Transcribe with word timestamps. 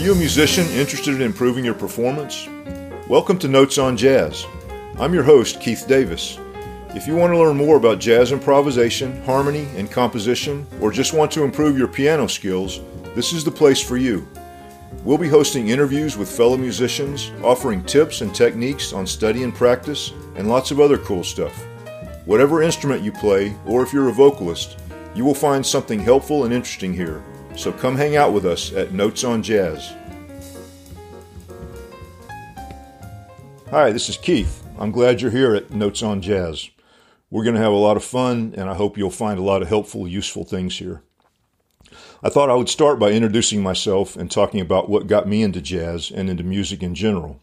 you 0.00 0.12
a 0.12 0.16
musician 0.16 0.66
interested 0.68 1.14
in 1.14 1.20
improving 1.20 1.62
your 1.62 1.74
performance? 1.74 2.48
Welcome 3.06 3.38
to 3.40 3.48
Notes 3.48 3.76
on 3.76 3.98
Jazz. 3.98 4.46
I'm 4.98 5.12
your 5.12 5.22
host, 5.22 5.60
Keith 5.60 5.84
Davis. 5.86 6.38
If 6.94 7.06
you 7.06 7.14
want 7.14 7.34
to 7.34 7.38
learn 7.38 7.58
more 7.58 7.76
about 7.76 7.98
jazz 7.98 8.32
improvisation, 8.32 9.22
harmony, 9.24 9.68
and 9.76 9.90
composition, 9.90 10.66
or 10.80 10.90
just 10.90 11.12
want 11.12 11.30
to 11.32 11.44
improve 11.44 11.76
your 11.76 11.86
piano 11.86 12.28
skills, 12.28 12.80
this 13.14 13.34
is 13.34 13.44
the 13.44 13.50
place 13.50 13.82
for 13.82 13.98
you. 13.98 14.26
We'll 15.04 15.18
be 15.18 15.28
hosting 15.28 15.68
interviews 15.68 16.16
with 16.16 16.34
fellow 16.34 16.56
musicians, 16.56 17.30
offering 17.44 17.84
tips 17.84 18.22
and 18.22 18.34
techniques 18.34 18.94
on 18.94 19.06
study 19.06 19.42
and 19.42 19.54
practice, 19.54 20.12
and 20.34 20.48
lots 20.48 20.70
of 20.70 20.80
other 20.80 20.96
cool 20.96 21.24
stuff. 21.24 21.62
Whatever 22.24 22.62
instrument 22.62 23.02
you 23.02 23.12
play, 23.12 23.54
or 23.66 23.82
if 23.82 23.92
you're 23.92 24.08
a 24.08 24.12
vocalist, 24.12 24.78
you 25.14 25.26
will 25.26 25.34
find 25.34 25.64
something 25.64 26.00
helpful 26.00 26.44
and 26.44 26.54
interesting 26.54 26.94
here. 26.94 27.22
So 27.60 27.72
come 27.72 27.94
hang 27.94 28.16
out 28.16 28.32
with 28.32 28.46
us 28.46 28.72
at 28.72 28.94
Notes 28.94 29.22
on 29.22 29.42
Jazz. 29.42 29.92
Hi, 33.68 33.92
this 33.92 34.08
is 34.08 34.16
Keith. 34.16 34.64
I'm 34.78 34.90
glad 34.90 35.20
you're 35.20 35.30
here 35.30 35.54
at 35.54 35.70
Notes 35.70 36.02
on 36.02 36.22
Jazz. 36.22 36.70
We're 37.30 37.44
going 37.44 37.56
to 37.56 37.60
have 37.60 37.74
a 37.74 37.76
lot 37.76 37.98
of 37.98 38.02
fun, 38.02 38.54
and 38.56 38.70
I 38.70 38.74
hope 38.74 38.96
you'll 38.96 39.10
find 39.10 39.38
a 39.38 39.42
lot 39.42 39.60
of 39.60 39.68
helpful, 39.68 40.08
useful 40.08 40.44
things 40.44 40.78
here. 40.78 41.02
I 42.22 42.30
thought 42.30 42.48
I 42.48 42.54
would 42.54 42.70
start 42.70 42.98
by 42.98 43.10
introducing 43.10 43.62
myself 43.62 44.16
and 44.16 44.30
talking 44.30 44.62
about 44.62 44.88
what 44.88 45.06
got 45.06 45.28
me 45.28 45.42
into 45.42 45.60
jazz 45.60 46.10
and 46.10 46.30
into 46.30 46.42
music 46.42 46.82
in 46.82 46.94
general. 46.94 47.42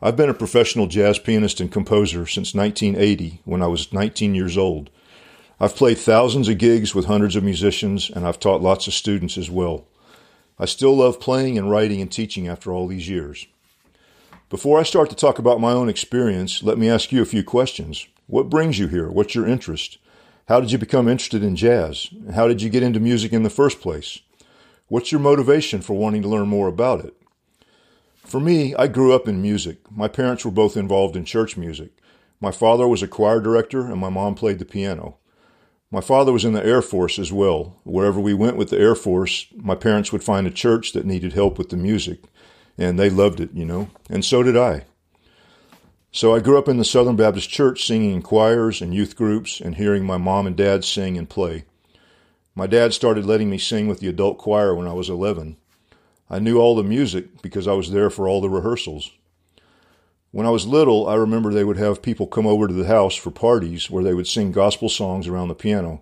I've 0.00 0.16
been 0.16 0.30
a 0.30 0.34
professional 0.34 0.86
jazz 0.86 1.18
pianist 1.18 1.60
and 1.60 1.70
composer 1.70 2.26
since 2.26 2.54
1980 2.54 3.42
when 3.44 3.60
I 3.60 3.66
was 3.66 3.92
19 3.92 4.34
years 4.34 4.56
old. 4.56 4.88
I've 5.62 5.76
played 5.76 5.98
thousands 5.98 6.48
of 6.48 6.58
gigs 6.58 6.92
with 6.92 7.04
hundreds 7.04 7.36
of 7.36 7.44
musicians 7.44 8.10
and 8.10 8.26
I've 8.26 8.40
taught 8.40 8.62
lots 8.62 8.88
of 8.88 8.94
students 8.94 9.38
as 9.38 9.48
well. 9.48 9.84
I 10.58 10.64
still 10.64 10.96
love 10.96 11.20
playing 11.20 11.56
and 11.56 11.70
writing 11.70 12.00
and 12.00 12.10
teaching 12.10 12.48
after 12.48 12.72
all 12.72 12.88
these 12.88 13.08
years. 13.08 13.46
Before 14.50 14.80
I 14.80 14.82
start 14.82 15.08
to 15.10 15.14
talk 15.14 15.38
about 15.38 15.60
my 15.60 15.70
own 15.70 15.88
experience, 15.88 16.64
let 16.64 16.78
me 16.78 16.90
ask 16.90 17.12
you 17.12 17.22
a 17.22 17.26
few 17.26 17.44
questions. 17.44 18.08
What 18.26 18.50
brings 18.50 18.80
you 18.80 18.88
here? 18.88 19.08
What's 19.08 19.36
your 19.36 19.46
interest? 19.46 19.98
How 20.48 20.58
did 20.58 20.72
you 20.72 20.78
become 20.78 21.06
interested 21.06 21.44
in 21.44 21.54
jazz? 21.54 22.08
How 22.34 22.48
did 22.48 22.60
you 22.60 22.68
get 22.68 22.82
into 22.82 22.98
music 22.98 23.32
in 23.32 23.44
the 23.44 23.48
first 23.48 23.80
place? 23.80 24.18
What's 24.88 25.12
your 25.12 25.20
motivation 25.20 25.80
for 25.80 25.96
wanting 25.96 26.22
to 26.22 26.28
learn 26.28 26.48
more 26.48 26.66
about 26.66 27.04
it? 27.04 27.14
For 28.16 28.40
me, 28.40 28.74
I 28.74 28.88
grew 28.88 29.12
up 29.12 29.28
in 29.28 29.40
music. 29.40 29.78
My 29.92 30.08
parents 30.08 30.44
were 30.44 30.50
both 30.50 30.76
involved 30.76 31.14
in 31.14 31.24
church 31.24 31.56
music. 31.56 31.92
My 32.40 32.50
father 32.50 32.88
was 32.88 33.00
a 33.00 33.06
choir 33.06 33.40
director 33.40 33.82
and 33.82 33.98
my 33.98 34.08
mom 34.08 34.34
played 34.34 34.58
the 34.58 34.64
piano. 34.64 35.18
My 35.92 36.00
father 36.00 36.32
was 36.32 36.46
in 36.46 36.54
the 36.54 36.64
Air 36.64 36.80
Force 36.80 37.18
as 37.18 37.30
well. 37.30 37.76
Wherever 37.84 38.18
we 38.18 38.32
went 38.32 38.56
with 38.56 38.70
the 38.70 38.78
Air 38.78 38.94
Force, 38.94 39.46
my 39.54 39.74
parents 39.74 40.10
would 40.10 40.24
find 40.24 40.46
a 40.46 40.50
church 40.50 40.94
that 40.94 41.04
needed 41.04 41.34
help 41.34 41.58
with 41.58 41.68
the 41.68 41.76
music, 41.76 42.20
and 42.78 42.98
they 42.98 43.10
loved 43.10 43.40
it, 43.40 43.50
you 43.52 43.66
know, 43.66 43.90
and 44.08 44.24
so 44.24 44.42
did 44.42 44.56
I. 44.56 44.86
So 46.10 46.34
I 46.34 46.40
grew 46.40 46.56
up 46.56 46.66
in 46.66 46.78
the 46.78 46.84
Southern 46.86 47.16
Baptist 47.16 47.50
Church 47.50 47.84
singing 47.84 48.12
in 48.12 48.22
choirs 48.22 48.80
and 48.80 48.94
youth 48.94 49.16
groups 49.16 49.60
and 49.60 49.74
hearing 49.74 50.06
my 50.06 50.16
mom 50.16 50.46
and 50.46 50.56
dad 50.56 50.82
sing 50.82 51.18
and 51.18 51.28
play. 51.28 51.64
My 52.54 52.66
dad 52.66 52.94
started 52.94 53.26
letting 53.26 53.50
me 53.50 53.58
sing 53.58 53.86
with 53.86 54.00
the 54.00 54.08
adult 54.08 54.38
choir 54.38 54.74
when 54.74 54.88
I 54.88 54.94
was 54.94 55.10
11. 55.10 55.58
I 56.30 56.38
knew 56.38 56.58
all 56.58 56.74
the 56.74 56.82
music 56.82 57.42
because 57.42 57.68
I 57.68 57.72
was 57.72 57.90
there 57.90 58.08
for 58.08 58.26
all 58.26 58.40
the 58.40 58.48
rehearsals. 58.48 59.10
When 60.32 60.46
I 60.46 60.50
was 60.50 60.66
little, 60.66 61.06
I 61.08 61.14
remember 61.14 61.52
they 61.52 61.62
would 61.62 61.76
have 61.76 62.00
people 62.00 62.26
come 62.26 62.46
over 62.46 62.66
to 62.66 62.72
the 62.72 62.86
house 62.86 63.14
for 63.14 63.30
parties 63.30 63.90
where 63.90 64.02
they 64.02 64.14
would 64.14 64.26
sing 64.26 64.50
gospel 64.50 64.88
songs 64.88 65.28
around 65.28 65.48
the 65.48 65.54
piano. 65.54 66.00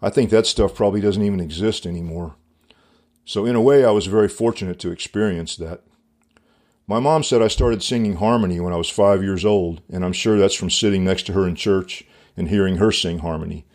I 0.00 0.08
think 0.08 0.30
that 0.30 0.46
stuff 0.46 0.72
probably 0.72 1.00
doesn't 1.00 1.22
even 1.22 1.40
exist 1.40 1.84
anymore. 1.84 2.36
So, 3.24 3.44
in 3.44 3.56
a 3.56 3.60
way, 3.60 3.84
I 3.84 3.90
was 3.90 4.06
very 4.06 4.28
fortunate 4.28 4.78
to 4.78 4.92
experience 4.92 5.56
that. 5.56 5.82
My 6.86 7.00
mom 7.00 7.24
said 7.24 7.42
I 7.42 7.48
started 7.48 7.82
singing 7.82 8.16
harmony 8.16 8.60
when 8.60 8.72
I 8.72 8.76
was 8.76 8.88
five 8.88 9.20
years 9.20 9.44
old, 9.44 9.82
and 9.90 10.04
I'm 10.04 10.12
sure 10.12 10.38
that's 10.38 10.54
from 10.54 10.70
sitting 10.70 11.04
next 11.04 11.26
to 11.26 11.32
her 11.32 11.46
in 11.46 11.56
church 11.56 12.04
and 12.36 12.48
hearing 12.48 12.76
her 12.76 12.92
sing 12.92 13.18
harmony. 13.18 13.66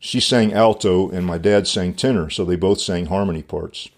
She 0.00 0.18
sang 0.18 0.52
alto, 0.52 1.08
and 1.10 1.24
my 1.24 1.38
dad 1.38 1.68
sang 1.68 1.94
tenor, 1.94 2.28
so 2.28 2.44
they 2.44 2.56
both 2.56 2.80
sang 2.80 3.06
harmony 3.06 3.42
parts. 3.42 3.88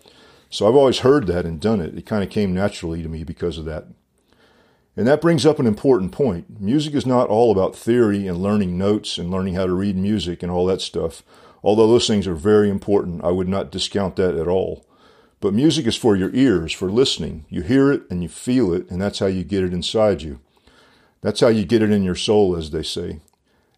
So 0.50 0.68
I've 0.68 0.76
always 0.76 0.98
heard 0.98 1.26
that 1.28 1.46
and 1.46 1.58
done 1.58 1.80
it. 1.80 1.96
It 1.96 2.04
kind 2.04 2.22
of 2.22 2.28
came 2.28 2.52
naturally 2.52 3.02
to 3.02 3.08
me 3.08 3.24
because 3.24 3.56
of 3.56 3.64
that. 3.64 3.86
And 4.96 5.06
that 5.08 5.20
brings 5.20 5.44
up 5.44 5.58
an 5.58 5.66
important 5.66 6.12
point. 6.12 6.60
Music 6.60 6.94
is 6.94 7.04
not 7.04 7.28
all 7.28 7.50
about 7.50 7.74
theory 7.74 8.28
and 8.28 8.38
learning 8.38 8.78
notes 8.78 9.18
and 9.18 9.30
learning 9.30 9.54
how 9.54 9.66
to 9.66 9.72
read 9.72 9.96
music 9.96 10.42
and 10.42 10.52
all 10.52 10.66
that 10.66 10.80
stuff. 10.80 11.22
Although 11.64 11.88
those 11.88 12.06
things 12.06 12.28
are 12.28 12.34
very 12.34 12.70
important, 12.70 13.24
I 13.24 13.30
would 13.30 13.48
not 13.48 13.72
discount 13.72 14.16
that 14.16 14.36
at 14.36 14.46
all. 14.46 14.86
But 15.40 15.52
music 15.52 15.86
is 15.86 15.96
for 15.96 16.14
your 16.14 16.34
ears, 16.34 16.72
for 16.72 16.90
listening. 16.90 17.44
You 17.48 17.62
hear 17.62 17.90
it 17.90 18.02
and 18.08 18.22
you 18.22 18.28
feel 18.28 18.72
it, 18.72 18.88
and 18.88 19.00
that's 19.02 19.18
how 19.18 19.26
you 19.26 19.42
get 19.44 19.64
it 19.64 19.72
inside 19.72 20.22
you. 20.22 20.40
That's 21.22 21.40
how 21.40 21.48
you 21.48 21.64
get 21.64 21.82
it 21.82 21.90
in 21.90 22.02
your 22.02 22.14
soul, 22.14 22.56
as 22.56 22.70
they 22.70 22.82
say, 22.82 23.20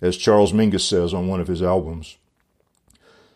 as 0.03 0.17
Charles 0.17 0.53
Mingus 0.53 0.81
says 0.81 1.15
on 1.15 1.29
one 1.29 1.41
of 1.41 1.49
his 1.49 1.63
albums. 1.63 2.19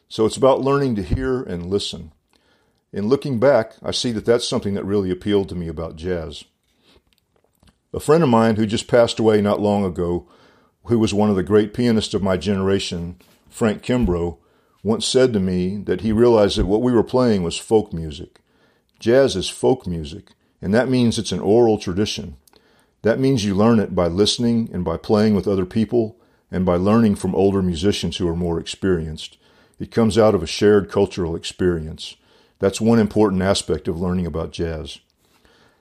So 0.09 0.27
it's 0.27 0.37
about 0.37 0.61
learning 0.61 0.97
to 0.97 1.03
hear 1.03 1.43
and 1.43 1.71
listen. 1.71 2.13
In 2.93 3.09
looking 3.09 3.39
back, 3.39 3.75
I 3.83 3.93
see 3.93 4.11
that 4.13 4.27
that's 4.27 4.49
something 4.49 4.75
that 4.75 4.85
really 4.85 5.11
appealed 5.11 5.49
to 5.49 5.55
me 5.55 5.69
about 5.69 5.97
jazz. 5.97 6.45
A 7.93 7.99
friend 7.99 8.23
of 8.23 8.29
mine 8.29 8.55
who 8.55 8.67
just 8.67 8.87
passed 8.87 9.19
away 9.19 9.41
not 9.41 9.61
long 9.61 9.85
ago, 9.85 10.29
who 10.85 10.99
was 10.99 11.13
one 11.13 11.29
of 11.29 11.35
the 11.35 11.43
great 11.43 11.75
pianists 11.75 12.15
of 12.15 12.23
my 12.23 12.37
generation, 12.37 13.17
Frank 13.49 13.83
Kimbrough, 13.83 14.39
once 14.85 15.05
said 15.05 15.33
to 15.33 15.41
me 15.41 15.77
that 15.77 16.03
he 16.03 16.13
realized 16.13 16.57
that 16.57 16.67
what 16.67 16.83
we 16.83 16.93
were 16.93 17.03
playing 17.03 17.43
was 17.43 17.59
folk 17.59 17.93
music. 17.93 18.41
Jazz 19.01 19.35
is 19.35 19.49
folk 19.49 19.89
music, 19.89 20.31
and 20.63 20.73
that 20.73 20.89
means 20.89 21.19
it's 21.19 21.33
an 21.33 21.41
oral 21.41 21.79
tradition. 21.79 22.37
That 23.03 23.19
means 23.19 23.45
you 23.45 23.57
learn 23.57 23.81
it 23.81 23.95
by 23.95 24.07
listening 24.07 24.71
and 24.73 24.85
by 24.85 24.97
playing 24.97 25.35
with 25.35 25.49
other 25.49 25.67
people 25.67 26.17
and 26.51 26.65
by 26.65 26.77
learning 26.77 27.17
from 27.17 27.35
older 27.35 27.61
musicians 27.61 28.19
who 28.19 28.29
are 28.29 28.37
more 28.37 28.61
experienced. 28.61 29.37
It 29.81 29.91
comes 29.91 30.17
out 30.17 30.37
of 30.37 30.43
a 30.45 30.47
shared 30.47 30.91
cultural 30.91 31.35
experience. 31.35 32.17
That's 32.61 32.81
one 32.81 33.01
important 33.01 33.43
aspect 33.43 33.89
of 33.89 34.01
learning 34.01 34.27
about 34.27 34.53
jazz. 34.53 35.01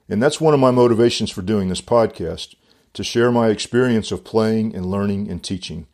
And 0.10 0.22
that's 0.22 0.42
one 0.42 0.54
of 0.54 0.60
my 0.60 0.72
motivations 0.72 1.30
for 1.30 1.42
doing 1.42 1.70
this 1.70 1.82
podcast 1.82 2.56
to 2.94 3.04
share 3.04 3.32
my 3.32 3.50
experience 3.50 4.12
of 4.12 4.24
playing 4.24 4.76
and 4.76 4.86
learning 4.88 5.30
and 5.30 5.44
teaching 5.44 5.86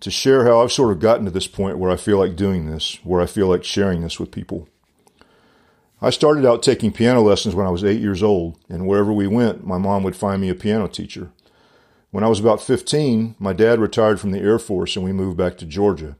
to 0.00 0.10
share 0.10 0.44
how 0.44 0.62
I've 0.62 0.72
sort 0.72 0.92
of 0.92 0.98
gotten 0.98 1.26
to 1.26 1.30
this 1.30 1.46
point 1.46 1.78
where 1.78 1.90
I 1.90 1.96
feel 1.96 2.18
like 2.18 2.34
doing 2.34 2.66
this, 2.66 2.98
where 3.04 3.20
I 3.20 3.26
feel 3.26 3.46
like 3.46 3.64
sharing 3.64 4.00
this 4.00 4.18
with 4.18 4.30
people. 4.30 4.66
I 6.02 6.08
started 6.08 6.46
out 6.46 6.62
taking 6.62 6.92
piano 6.92 7.20
lessons 7.20 7.54
when 7.54 7.66
I 7.66 7.70
was 7.70 7.84
eight 7.84 8.00
years 8.00 8.22
old, 8.22 8.58
and 8.70 8.86
wherever 8.86 9.12
we 9.12 9.26
went, 9.26 9.66
my 9.66 9.76
mom 9.76 10.02
would 10.02 10.16
find 10.16 10.40
me 10.40 10.48
a 10.48 10.54
piano 10.54 10.88
teacher. 10.88 11.30
When 12.10 12.24
I 12.24 12.28
was 12.28 12.40
about 12.40 12.62
15, 12.62 13.36
my 13.38 13.52
dad 13.52 13.78
retired 13.78 14.18
from 14.18 14.30
the 14.30 14.40
Air 14.40 14.58
Force 14.58 14.96
and 14.96 15.04
we 15.04 15.12
moved 15.12 15.36
back 15.36 15.58
to 15.58 15.66
Georgia. 15.66 16.16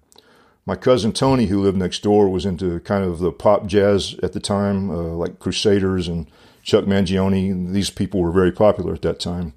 My 0.66 0.76
cousin 0.76 1.12
Tony, 1.12 1.46
who 1.46 1.62
lived 1.62 1.78
next 1.78 2.02
door, 2.02 2.28
was 2.28 2.44
into 2.44 2.78
kind 2.80 3.02
of 3.02 3.18
the 3.18 3.32
pop 3.32 3.66
jazz 3.66 4.14
at 4.22 4.34
the 4.34 4.40
time, 4.40 4.90
uh, 4.90 5.14
like 5.14 5.38
Crusaders 5.38 6.06
and 6.06 6.30
Chuck 6.62 6.84
Mangione. 6.84 7.72
These 7.72 7.90
people 7.90 8.20
were 8.20 8.32
very 8.32 8.52
popular 8.52 8.94
at 8.94 9.02
that 9.02 9.20
time. 9.20 9.54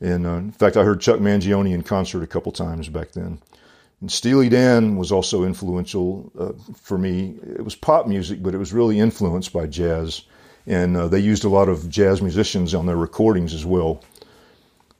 And 0.00 0.26
uh, 0.26 0.36
in 0.36 0.52
fact, 0.52 0.76
I 0.76 0.84
heard 0.84 1.00
Chuck 1.00 1.20
Mangione 1.20 1.72
in 1.72 1.82
concert 1.82 2.22
a 2.22 2.26
couple 2.26 2.52
times 2.52 2.88
back 2.88 3.12
then. 3.12 3.40
And 4.00 4.10
Steely 4.10 4.48
Dan 4.48 4.96
was 4.96 5.12
also 5.12 5.44
influential 5.44 6.32
uh, 6.38 6.52
for 6.74 6.96
me. 6.96 7.34
It 7.42 7.64
was 7.64 7.74
pop 7.74 8.06
music, 8.06 8.42
but 8.42 8.54
it 8.54 8.58
was 8.58 8.72
really 8.72 8.98
influenced 8.98 9.52
by 9.52 9.66
jazz. 9.66 10.22
And 10.66 10.96
uh, 10.96 11.08
they 11.08 11.18
used 11.18 11.44
a 11.44 11.48
lot 11.50 11.68
of 11.68 11.88
jazz 11.90 12.22
musicians 12.22 12.74
on 12.74 12.86
their 12.86 12.96
recordings 12.96 13.52
as 13.52 13.66
well. 13.66 14.02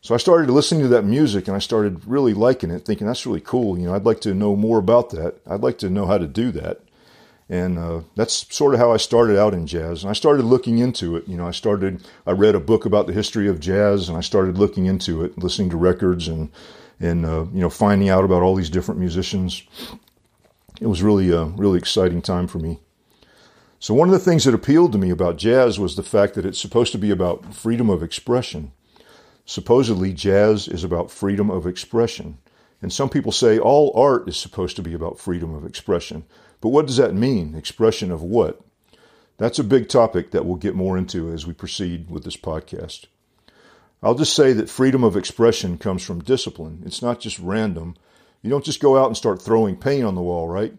So 0.02 0.14
I 0.14 0.18
started 0.18 0.50
listening 0.50 0.82
to 0.82 0.88
that 0.88 1.04
music 1.04 1.47
and 1.47 1.56
I 1.56 1.60
started 1.60 2.06
really 2.06 2.32
liking 2.32 2.70
it, 2.70 2.84
thinking 2.84 3.06
that's 3.06 3.26
really 3.26 3.41
cool. 3.41 3.78
You 3.78 3.86
know, 3.86 3.94
I'd 3.94 4.06
like 4.06 4.21
to 4.22 4.34
know 4.34 4.56
more 4.56 4.78
about 4.78 5.10
that. 5.10 5.36
I'd 5.47 5.60
like 5.60 5.78
to 5.78 5.91
know 5.91 6.06
how 6.06 6.16
to 6.16 6.26
do 6.26 6.50
that. 6.53 6.80
And 7.50 7.78
uh, 7.78 8.02
that's 8.14 8.47
sort 8.54 8.74
of 8.74 8.80
how 8.80 8.92
I 8.92 8.97
started 8.97 9.36
out 9.36 9.54
in 9.54 9.66
jazz. 9.66 10.04
And 10.04 10.10
I 10.10 10.12
started 10.12 10.44
looking 10.44 10.78
into 10.78 11.16
it. 11.16 11.26
You 11.26 11.36
know, 11.36 11.48
I 11.48 11.50
started, 11.50 12.06
I 12.24 12.30
read 12.30 12.54
a 12.54 12.60
book 12.60 12.86
about 12.86 13.08
the 13.08 13.12
history 13.12 13.48
of 13.48 13.58
jazz 13.58 14.08
and 14.08 14.16
I 14.16 14.20
started 14.20 14.56
looking 14.56 14.86
into 14.86 15.24
it, 15.24 15.36
listening 15.36 15.68
to 15.70 15.76
records 15.76 16.28
and, 16.28 16.48
and 17.00 17.26
uh, 17.26 17.47
you 17.52 17.60
know, 17.60 17.68
finding 17.68 18.08
out 18.08 18.24
about 18.24 18.42
all 18.42 18.54
these 18.54 18.70
different 18.70 19.00
musicians. 19.00 19.64
It 20.80 20.86
was 20.86 21.02
really 21.02 21.32
a 21.32 21.44
really 21.44 21.78
exciting 21.78 22.22
time 22.22 22.47
for 22.47 22.60
me. 22.60 22.78
So 23.80 23.94
one 23.94 24.08
of 24.08 24.12
the 24.12 24.20
things 24.20 24.44
that 24.44 24.54
appealed 24.54 24.92
to 24.92 24.98
me 24.98 25.10
about 25.10 25.36
jazz 25.36 25.76
was 25.76 25.97
the 25.97 26.04
fact 26.04 26.34
that 26.34 26.47
it's 26.47 26.60
supposed 26.60 26.92
to 26.92 26.98
be 26.98 27.10
about 27.10 27.52
freedom 27.52 27.91
of 27.91 28.00
expression. 28.00 28.70
Supposedly, 29.44 30.12
jazz 30.12 30.68
is 30.68 30.84
about 30.84 31.10
freedom 31.10 31.50
of 31.50 31.66
expression. 31.66 32.38
And 32.80 32.92
some 32.92 33.08
people 33.08 33.32
say 33.32 33.58
all 33.58 33.92
art 33.97 34.28
is 34.28 34.36
supposed 34.36 34.76
to 34.76 34.82
be 34.82 34.94
about 34.94 35.18
freedom 35.18 35.52
of 35.52 35.66
expression. 35.66 36.24
But 36.60 36.68
what 36.71 36.86
does 36.86 36.97
that 36.97 37.15
mean? 37.15 37.54
Expression 37.54 38.10
of 38.10 38.22
what? 38.22 38.60
That's 39.39 39.59
a 39.59 39.65
big 39.65 39.89
topic 39.89 40.30
that 40.30 40.45
we'll 40.45 40.57
get 40.57 40.74
more 40.74 40.98
into 40.98 41.33
as 41.33 41.47
we 41.47 41.54
proceed 41.54 42.10
with 42.10 42.24
this 42.24 42.36
podcast. 42.36 43.07
I'll 44.03 44.15
just 44.15 44.34
say 44.34 44.53
that 44.53 44.71
freedom 44.71 45.04
of 45.04 45.16
expression 45.16 45.78
comes 45.78 46.03
from 46.03 46.22
discipline. 46.22 46.83
It's 46.84 47.03
not 47.03 47.21
just 47.21 47.39
random. 47.39 47.97
You 48.42 48.51
don't 48.51 48.65
just 48.65 48.80
go 48.80 48.98
out 48.98 49.07
and 49.07 49.16
start 49.16 49.42
throwing 49.42 49.77
paint 49.77 50.04
on 50.04 50.15
the 50.15 50.22
wall, 50.22 50.48
right? 50.48 50.74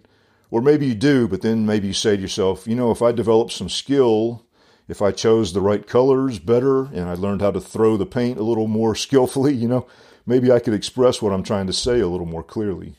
Or 0.49 0.61
maybe 0.61 0.87
you 0.87 0.95
do, 0.95 1.27
but 1.27 1.41
then 1.41 1.65
maybe 1.65 1.87
you 1.87 1.93
say 1.93 2.15
to 2.15 2.21
yourself, 2.21 2.67
you 2.67 2.75
know, 2.75 2.91
if 2.91 3.01
I 3.01 3.11
develop 3.11 3.51
some 3.51 3.69
skill 3.69 4.45
if 4.91 5.01
I 5.01 5.13
chose 5.13 5.53
the 5.53 5.61
right 5.61 5.87
colors 5.87 6.37
better 6.37 6.83
and 6.83 7.07
I 7.07 7.13
learned 7.13 7.41
how 7.41 7.51
to 7.51 7.61
throw 7.61 7.95
the 7.95 8.05
paint 8.05 8.37
a 8.37 8.43
little 8.43 8.67
more 8.67 8.93
skillfully, 9.05 9.53
you 9.53 9.69
know, 9.69 9.87
maybe 10.25 10.51
I 10.51 10.59
could 10.59 10.73
express 10.73 11.21
what 11.21 11.31
I'm 11.31 11.43
trying 11.43 11.67
to 11.67 11.73
say 11.73 12.01
a 12.01 12.07
little 12.07 12.25
more 12.25 12.43
clearly. 12.43 12.95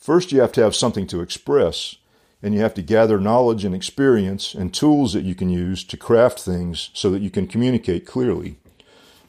First, 0.00 0.32
you 0.32 0.40
have 0.40 0.52
to 0.52 0.62
have 0.62 0.74
something 0.74 1.06
to 1.08 1.20
express, 1.20 1.96
and 2.42 2.54
you 2.54 2.60
have 2.60 2.72
to 2.74 2.82
gather 2.82 3.20
knowledge 3.20 3.66
and 3.66 3.74
experience 3.74 4.54
and 4.54 4.72
tools 4.72 5.12
that 5.12 5.24
you 5.24 5.34
can 5.34 5.50
use 5.50 5.84
to 5.84 5.96
craft 5.98 6.40
things 6.40 6.88
so 6.94 7.10
that 7.10 7.20
you 7.20 7.28
can 7.28 7.46
communicate 7.46 8.06
clearly. 8.06 8.56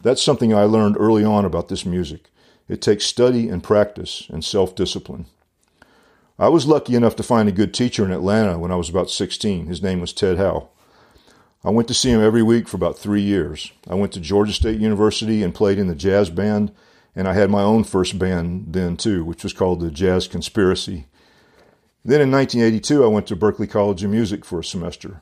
That's 0.02 0.24
something 0.24 0.54
I 0.54 0.64
learned 0.64 0.96
early 0.98 1.26
on 1.26 1.44
about 1.44 1.68
this 1.68 1.86
music. 1.86 2.30
It 2.70 2.82
takes 2.82 3.04
study 3.04 3.50
and 3.50 3.62
practice 3.62 4.28
and 4.30 4.46
self 4.46 4.74
discipline. 4.74 5.26
I 6.40 6.48
was 6.48 6.66
lucky 6.66 6.96
enough 6.96 7.18
to 7.18 7.24
find 7.24 7.50
a 7.50 7.52
good 7.52 7.74
teacher 7.74 8.06
in 8.06 8.12
Atlanta 8.12 8.58
when 8.58 8.72
I 8.72 8.76
was 8.78 8.90
about 8.90 9.12
16. 9.12 9.68
His 9.68 9.84
name 9.84 10.00
was 10.00 10.14
Ted 10.14 10.38
Howe. 10.38 10.70
I 11.64 11.70
went 11.70 11.90
to 11.90 11.94
see 11.94 12.10
him 12.10 12.22
every 12.22 12.42
week 12.42 12.68
for 12.68 12.78
about 12.78 12.98
three 12.98 13.22
years. 13.22 13.72
I 13.88 13.96
went 13.96 14.14
to 14.14 14.22
Georgia 14.22 14.54
State 14.54 14.80
University 14.80 15.44
and 15.44 15.54
played 15.54 15.78
in 15.78 15.88
the 15.88 15.96
jazz 15.96 16.30
band, 16.30 16.72
and 17.16 17.28
I 17.28 17.34
had 17.34 17.50
my 17.50 17.62
own 17.62 17.84
first 17.84 18.18
band 18.18 18.74
then 18.74 18.98
too, 18.98 19.24
which 19.24 19.44
was 19.44 19.54
called 19.54 19.80
the 19.80 19.92
Jazz 19.92 20.28
Conspiracy. 20.28 21.06
Then 22.04 22.22
in 22.22 22.32
1982, 22.32 23.04
I 23.04 23.08
went 23.08 23.28
to 23.28 23.36
Berklee 23.36 23.70
College 23.70 24.04
of 24.04 24.10
Music 24.10 24.44
for 24.44 24.60
a 24.60 24.64
semester. 24.64 25.22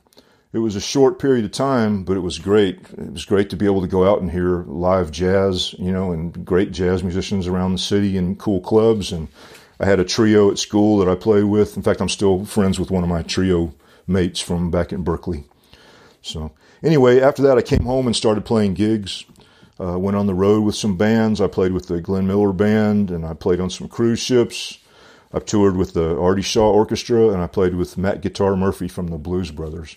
It 0.52 0.58
was 0.58 0.74
a 0.74 0.80
short 0.80 1.20
period 1.20 1.44
of 1.44 1.52
time, 1.52 2.02
but 2.02 2.16
it 2.16 2.20
was 2.20 2.38
great. 2.38 2.80
It 2.98 3.12
was 3.12 3.24
great 3.24 3.50
to 3.50 3.56
be 3.56 3.66
able 3.66 3.82
to 3.82 3.86
go 3.86 4.10
out 4.10 4.20
and 4.20 4.30
hear 4.30 4.64
live 4.66 5.12
jazz, 5.12 5.74
you 5.78 5.92
know, 5.92 6.10
and 6.10 6.44
great 6.44 6.72
jazz 6.72 7.04
musicians 7.04 7.46
around 7.46 7.72
the 7.72 7.78
city 7.78 8.16
and 8.16 8.38
cool 8.38 8.60
clubs. 8.60 9.12
And 9.12 9.28
I 9.78 9.86
had 9.86 10.00
a 10.00 10.04
trio 10.04 10.50
at 10.50 10.58
school 10.58 10.98
that 10.98 11.08
I 11.08 11.14
played 11.14 11.44
with. 11.44 11.76
In 11.76 11.82
fact, 11.82 12.00
I'm 12.00 12.08
still 12.08 12.44
friends 12.44 12.80
with 12.80 12.90
one 12.90 13.04
of 13.04 13.08
my 13.08 13.22
trio 13.22 13.74
mates 14.08 14.40
from 14.40 14.70
back 14.72 14.92
in 14.92 15.04
Berklee. 15.04 15.44
So 16.22 16.50
anyway, 16.82 17.20
after 17.20 17.42
that, 17.42 17.56
I 17.56 17.62
came 17.62 17.84
home 17.84 18.06
and 18.06 18.16
started 18.16 18.44
playing 18.44 18.74
gigs. 18.74 19.24
Uh, 19.80 19.98
went 19.98 20.16
on 20.16 20.26
the 20.26 20.34
road 20.34 20.62
with 20.62 20.74
some 20.74 20.96
bands. 20.96 21.40
I 21.40 21.46
played 21.46 21.72
with 21.72 21.86
the 21.86 22.02
Glenn 22.02 22.26
Miller 22.26 22.52
Band, 22.52 23.10
and 23.10 23.24
I 23.24 23.32
played 23.32 23.60
on 23.60 23.70
some 23.70 23.88
cruise 23.88 24.18
ships. 24.18 24.78
I've 25.32 25.46
toured 25.46 25.76
with 25.76 25.94
the 25.94 26.20
Artie 26.20 26.42
Shaw 26.42 26.70
Orchestra, 26.70 27.28
and 27.28 27.40
I 27.40 27.46
played 27.46 27.74
with 27.74 27.96
Matt 27.96 28.20
Guitar 28.20 28.56
Murphy 28.56 28.88
from 28.88 29.06
the 29.06 29.16
Blues 29.16 29.50
Brothers. 29.50 29.96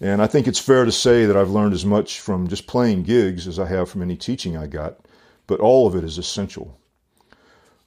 And 0.00 0.20
I 0.20 0.26
think 0.26 0.46
it's 0.46 0.58
fair 0.58 0.84
to 0.84 0.92
say 0.92 1.24
that 1.24 1.36
I've 1.36 1.50
learned 1.50 1.72
as 1.72 1.86
much 1.86 2.20
from 2.20 2.48
just 2.48 2.66
playing 2.66 3.04
gigs 3.04 3.48
as 3.48 3.58
I 3.58 3.66
have 3.66 3.88
from 3.88 4.02
any 4.02 4.16
teaching 4.16 4.54
I 4.54 4.66
got, 4.66 4.98
but 5.46 5.60
all 5.60 5.86
of 5.86 5.94
it 5.94 6.04
is 6.04 6.18
essential. 6.18 6.78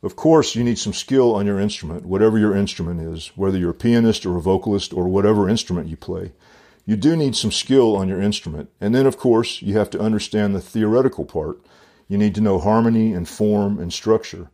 Of 0.01 0.15
course, 0.15 0.55
you 0.55 0.63
need 0.63 0.79
some 0.79 0.93
skill 0.93 1.35
on 1.35 1.45
your 1.45 1.59
instrument, 1.59 2.05
whatever 2.05 2.39
your 2.39 2.55
instrument 2.55 3.01
is, 3.01 3.31
whether 3.35 3.57
you're 3.57 3.71
a 3.71 3.75
pianist 3.75 4.25
or 4.25 4.37
a 4.37 4.41
vocalist 4.41 4.93
or 4.93 5.07
whatever 5.07 5.47
instrument 5.47 5.89
you 5.89 5.97
play 5.97 6.31
you 6.85 6.95
do 6.95 7.15
need 7.15 7.35
some 7.35 7.51
skill 7.51 7.95
on 7.95 8.07
your 8.07 8.21
instrument. 8.21 8.69
And 8.81 8.93
then, 8.95 9.05
of 9.05 9.17
course, 9.17 9.61
you 9.61 9.77
have 9.77 9.89
to 9.91 9.99
understand 9.99 10.55
the 10.55 10.61
theoretical 10.61 11.25
part. 11.25 11.59
You 12.07 12.17
need 12.17 12.35
to 12.35 12.41
know 12.41 12.59
harmony 12.59 13.13
and 13.13 13.27
form 13.27 13.79
and 13.79 13.93
structure. 13.93 14.49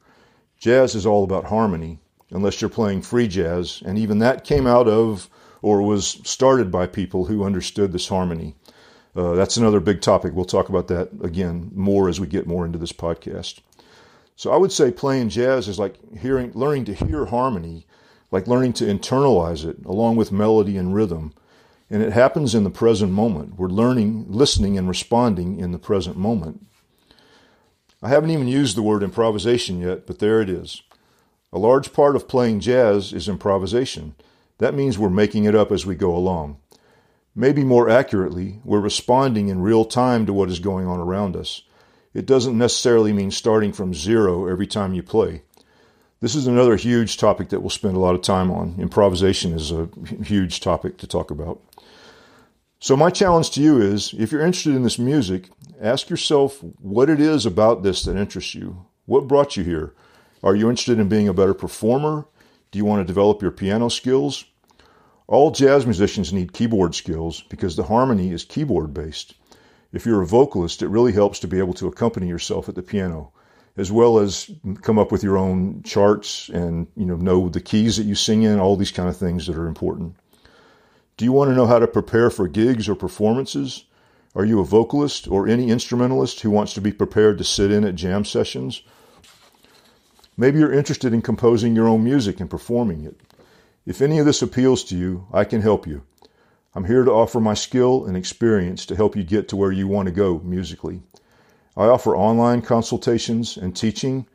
Jazz 0.60 0.96
is 0.96 1.06
all 1.06 1.24
about 1.24 1.46
harmony, 1.46 2.00
unless 2.32 2.62
you're 2.62 2.70
playing 2.70 3.02
free 3.02 3.28
jazz, 3.28 3.82
and 3.86 3.98
even 3.98 4.20
that 4.20 4.44
came 4.44 4.68
out 4.68 4.88
of 4.88 5.30
or 5.62 5.82
was 5.82 6.20
started 6.24 6.70
by 6.72 6.86
people 6.86 7.26
who 7.26 7.44
understood 7.44 7.92
this 7.92 8.08
harmony. 8.08 8.56
Uh, 9.16 9.34
that's 9.34 9.58
another 9.58 9.80
big 9.80 10.02
topic. 10.02 10.34
We'll 10.34 10.46
talk 10.46 10.70
about 10.70 10.88
that 10.90 11.10
again 11.24 11.72
more 11.74 12.10
as 12.10 12.20
we 12.20 12.28
get 12.28 12.48
more 12.48 12.66
into 12.66 12.78
this 12.78 12.92
podcast. 12.92 13.62
So 14.36 14.52
I 14.52 14.58
would 14.58 14.72
say 14.72 14.92
playing 14.92 15.30
jazz 15.30 15.68
is 15.68 15.80
like 15.80 15.96
hearing, 16.18 16.52
learning 16.54 16.86
to 16.86 16.94
hear 16.94 17.26
harmony, 17.26 17.88
like 18.32 18.48
learning 18.48 18.74
to 18.74 18.86
internalize 18.86 19.66
it 19.66 19.78
along 19.86 20.18
with 20.18 20.32
melody 20.32 20.78
and 20.78 20.94
rhythm. 20.94 21.34
And 21.96 22.04
it 22.04 22.12
happens 22.12 22.54
in 22.54 22.66
the 22.66 22.70
present 22.70 23.14
moment. 23.14 23.58
We're 23.58 23.70
learning, 23.70 24.26
listening, 24.28 24.78
and 24.78 24.86
responding 24.86 25.62
in 25.62 25.72
the 25.72 25.80
present 25.80 26.18
moment. 26.18 26.68
I 28.04 28.10
haven't 28.10 28.32
even 28.32 28.50
used 28.50 28.76
the 28.76 28.82
word 28.82 29.02
improvisation 29.02 29.80
yet, 29.80 30.06
but 30.06 30.20
there 30.20 30.42
it 30.42 30.50
is. 30.50 30.82
A 31.54 31.58
large 31.58 31.94
part 31.94 32.18
of 32.18 32.28
playing 32.28 32.60
jazz 32.60 33.14
is 33.14 33.30
improvisation. 33.30 34.16
That 34.58 34.74
means 34.74 35.00
we're 35.00 35.10
making 35.10 35.46
it 35.46 35.56
up 35.56 35.72
as 35.72 35.86
we 35.86 35.96
go 35.96 36.14
along. 36.14 36.58
Maybe 37.34 37.64
more 37.64 37.90
accurately, 37.90 38.60
we're 38.66 38.82
responding 38.82 39.48
in 39.48 39.62
real 39.62 39.86
time 39.86 40.26
to 40.26 40.34
what 40.34 40.50
is 40.50 40.60
going 40.60 40.88
on 40.88 41.00
around 41.00 41.38
us. 41.38 41.62
It 42.14 42.26
doesn't 42.26 42.58
necessarily 42.58 43.14
mean 43.14 43.32
starting 43.32 43.72
from 43.72 43.94
zero 43.94 44.48
every 44.48 44.68
time 44.68 44.94
you 44.94 45.02
play. 45.02 45.44
This 46.22 46.34
is 46.36 46.48
another 46.48 46.78
huge 46.78 47.18
topic 47.18 47.50
that 47.50 47.60
we'll 47.60 47.70
spend 47.70 47.98
a 47.98 48.00
lot 48.00 48.16
of 48.16 48.22
time 48.22 48.50
on. 48.50 48.76
Improvisation 48.80 49.54
is 49.54 49.72
a 49.72 49.90
huge 50.24 50.62
topic 50.62 50.98
to 50.98 51.08
talk 51.08 51.30
about. 51.30 51.62
So, 52.80 52.96
my 52.96 53.10
challenge 53.10 53.52
to 53.52 53.62
you 53.62 53.82
is 53.82 54.14
if 54.18 54.32
you're 54.32 54.46
interested 54.46 54.76
in 54.76 54.84
this 54.84 54.98
music, 54.98 55.50
ask 55.82 56.10
yourself 56.10 56.64
what 56.80 57.10
it 57.10 57.20
is 57.20 57.46
about 57.46 57.84
this 57.84 58.04
that 58.04 58.16
interests 58.16 58.56
you. 58.56 58.86
What 59.06 59.28
brought 59.28 59.58
you 59.58 59.64
here? 59.64 59.94
Are 60.42 60.56
you 60.56 60.70
interested 60.70 61.00
in 61.00 61.10
being 61.10 61.28
a 61.28 61.34
better 61.34 61.54
performer? 61.54 62.26
Do 62.72 62.78
you 62.78 62.86
want 62.86 63.02
to 63.02 63.14
develop 63.14 63.42
your 63.42 63.52
piano 63.52 63.90
skills? 63.90 64.46
All 65.28 65.52
jazz 65.52 65.86
musicians 65.86 66.32
need 66.32 66.54
keyboard 66.54 66.96
skills 66.96 67.44
because 67.50 67.76
the 67.76 67.84
harmony 67.84 68.32
is 68.32 68.46
keyboard 68.46 68.94
based. 68.94 69.34
If 69.92 70.06
you're 70.06 70.22
a 70.22 70.28
vocalist, 70.28 70.82
it 70.82 70.88
really 70.88 71.12
helps 71.12 71.40
to 71.40 71.48
be 71.48 71.60
able 71.60 71.74
to 71.74 71.88
accompany 71.88 72.28
yourself 72.28 72.70
at 72.70 72.76
the 72.76 72.84
piano, 72.84 73.32
as 73.78 73.92
well 73.92 74.20
as 74.20 74.50
come 74.82 74.98
up 74.98 75.12
with 75.12 75.24
your 75.24 75.38
own 75.38 75.84
charts 75.84 76.50
and 76.50 76.88
you 76.96 77.06
know 77.06 77.16
know 77.16 77.50
the 77.50 77.62
keys 77.62 77.98
that 77.98 78.06
you 78.06 78.16
sing 78.16 78.44
in, 78.44 78.60
all 78.60 78.76
these 78.76 78.92
kind 78.92 79.10
of 79.10 79.18
things 79.18 79.48
that 79.48 79.58
are 79.58 79.68
important. 79.68 80.16
Do 81.18 81.26
you 81.26 81.32
want 81.32 81.50
to 81.50 81.56
know 81.56 81.66
how 81.66 81.80
to 81.80 81.88
prepare 81.88 82.30
for 82.30 82.48
gigs 82.48 82.90
or 82.90 82.96
performances? 82.96 83.86
Are 84.36 84.44
you 84.44 84.60
a 84.60 84.66
vocalist 84.66 85.30
or 85.30 85.48
any 85.48 85.70
instrumentalist 85.70 86.42
who 86.42 86.50
wants 86.50 86.74
to 86.74 86.82
be 86.82 86.92
prepared 86.92 87.38
to 87.38 87.46
sit 87.46 87.72
in 87.72 87.86
at 87.86 87.96
jam 87.96 88.26
sessions? 88.26 88.82
Maybe 90.36 90.60
you're 90.60 90.74
interested 90.74 91.14
in 91.14 91.22
composing 91.22 91.74
your 91.74 91.88
own 91.88 92.04
music 92.04 92.42
and 92.42 92.50
performing 92.50 93.06
it. 93.06 93.18
If 93.86 94.02
any 94.02 94.20
of 94.20 94.26
this 94.26 94.42
appeals 94.42 94.84
to 94.86 94.98
you, 94.98 95.28
I 95.32 95.46
can 95.46 95.62
help 95.62 95.88
you. 95.88 96.04
I'm 96.74 96.84
here 96.84 97.06
to 97.06 97.12
offer 97.12 97.40
my 97.40 97.54
skill 97.54 98.06
and 98.06 98.18
experience 98.18 98.86
to 98.88 98.96
help 98.98 99.16
you 99.16 99.24
get 99.24 99.48
to 99.50 99.56
where 99.56 99.72
you 99.72 99.88
want 99.88 100.08
to 100.08 100.12
go 100.12 100.42
musically. 100.44 101.04
I 101.78 101.86
offer 101.86 102.16
online 102.16 102.62
consultations 102.62 103.58
and 103.58 103.76
teaching. 103.76 104.28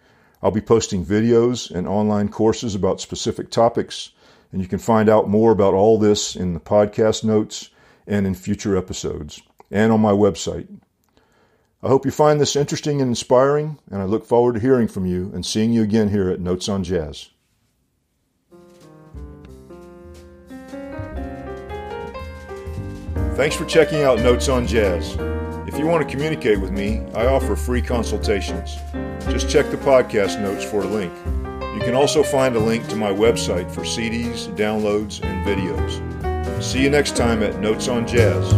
I'll 0.43 0.51
be 0.51 0.61
posting 0.61 1.05
videos 1.05 1.71
and 1.71 1.87
online 1.89 2.29
courses 2.29 2.75
about 2.75 3.01
specific 3.01 3.51
topics 3.51 4.11
and 4.53 4.61
you 4.61 4.69
can 4.69 4.79
find 4.79 5.09
out 5.09 5.29
more 5.29 5.53
about 5.53 5.75
all 5.75 5.99
this 5.99 6.35
in 6.35 6.55
the 6.55 6.61
podcast 6.61 7.25
notes 7.25 7.71
and 8.07 8.27
in 8.27 8.35
future 8.35 8.77
episodes 8.77 9.43
and 9.71 9.93
on 9.93 10.01
my 10.01 10.13
website. 10.13 10.69
I 11.83 11.89
hope 11.89 12.05
you 12.05 12.11
find 12.11 12.41
this 12.41 12.57
interesting 12.57 13.01
and 13.01 13.09
inspiring, 13.09 13.79
and 13.91 14.03
I 14.03 14.05
look 14.05 14.27
forward 14.27 14.55
to 14.55 14.61
hearing 14.61 14.87
from 14.89 15.07
you 15.07 15.31
and 15.33 15.47
seeing 15.47 15.73
you 15.73 15.83
again 15.83 16.11
here 16.11 16.29
at 16.29 16.41
Notes 16.41 16.69
on 16.69 16.85
Jazz. 16.85 17.31
Thanks 23.35 23.57
for 23.57 23.65
checking 23.65 24.03
out 24.03 24.19
Notes 24.19 24.51
on 24.51 24.67
Jazz. 24.67 25.17
If 25.73 25.79
you 25.79 25.87
want 25.87 26.03
to 26.03 26.13
communicate 26.13 26.61
with 26.61 26.73
me, 26.73 27.01
I 27.15 27.27
offer 27.27 27.55
free 27.55 27.81
consultations. 27.81 28.77
Just 29.29 29.49
check 29.49 29.71
the 29.71 29.77
podcast 29.77 30.43
notes 30.43 30.65
for 30.65 30.81
a 30.81 30.85
link. 30.85 31.13
You 31.77 31.81
can 31.87 31.95
also 31.95 32.25
find 32.25 32.57
a 32.57 32.59
link 32.59 32.89
to 32.89 32.97
my 32.97 33.13
website 33.13 33.71
for 33.71 33.83
CDs, 33.83 34.53
downloads, 34.57 35.23
and 35.23 35.47
videos. 35.47 36.61
See 36.61 36.83
you 36.83 36.91
next 36.91 37.17
time 37.17 37.45
at 37.45 37.61
Notes 37.61 37.87
on 37.87 38.05
Jazz. 38.05 38.53